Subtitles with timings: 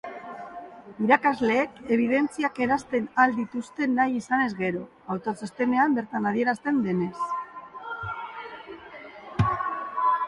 [1.07, 4.83] Irakasleek ebidentziak eransten ahal dituzte nahi izanez gero,
[5.17, 7.31] autotxostenean bertan adierazten denez.